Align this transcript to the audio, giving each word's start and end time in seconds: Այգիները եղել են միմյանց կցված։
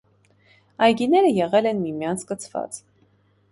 Այգիները 0.85 1.29
եղել 1.35 1.69
են 1.73 1.79
միմյանց 1.83 2.27
կցված։ 2.33 2.83